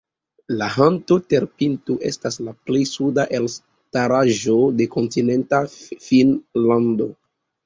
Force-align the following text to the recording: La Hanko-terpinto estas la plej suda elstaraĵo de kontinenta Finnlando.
La 0.59 0.67
Hanko-terpinto 0.75 1.97
estas 2.09 2.37
la 2.47 2.53
plej 2.69 2.81
suda 2.93 3.27
elstaraĵo 3.41 4.57
de 4.81 4.89
kontinenta 4.97 5.61
Finnlando. 6.09 7.11